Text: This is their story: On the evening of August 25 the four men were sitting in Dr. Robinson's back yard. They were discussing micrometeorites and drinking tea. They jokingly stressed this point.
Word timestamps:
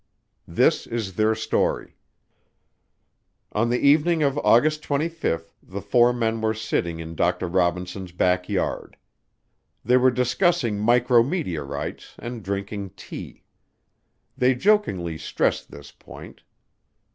This 0.47 0.87
is 0.87 1.13
their 1.13 1.35
story: 1.35 1.95
On 3.51 3.69
the 3.69 3.77
evening 3.79 4.23
of 4.23 4.35
August 4.39 4.81
25 4.81 5.45
the 5.61 5.79
four 5.79 6.11
men 6.11 6.41
were 6.41 6.55
sitting 6.55 6.99
in 6.99 7.13
Dr. 7.13 7.47
Robinson's 7.47 8.11
back 8.11 8.49
yard. 8.49 8.97
They 9.85 9.97
were 9.97 10.09
discussing 10.09 10.79
micrometeorites 10.83 12.15
and 12.17 12.41
drinking 12.41 12.93
tea. 12.95 13.43
They 14.35 14.55
jokingly 14.55 15.19
stressed 15.19 15.69
this 15.69 15.91
point. 15.91 16.41